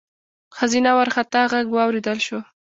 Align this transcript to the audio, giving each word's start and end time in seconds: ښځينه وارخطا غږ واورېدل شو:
ښځينه 0.55 0.91
وارخطا 0.97 1.41
غږ 1.51 1.65
واورېدل 1.71 2.19
شو: 2.27 2.39